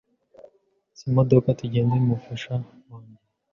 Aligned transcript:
Atsa 0.89 1.03
imodoka 1.09 1.57
tugende 1.59 1.95
mufasha 2.07 2.53
wanjye 2.89 3.23